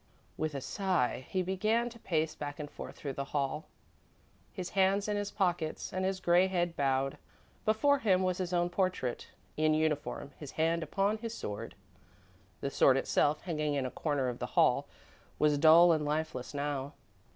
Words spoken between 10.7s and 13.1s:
upon his sword. The sword